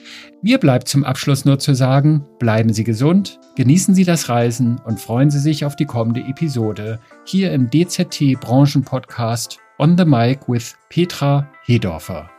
[0.42, 5.00] Mir bleibt zum Abschluss nur zu sagen, bleiben Sie gesund, genießen Sie das Reisen und
[5.00, 10.74] freuen Sie sich auf die kommende Episode hier im DZT Branchenpodcast On the Mic with
[10.88, 12.30] Petra Hedorfer.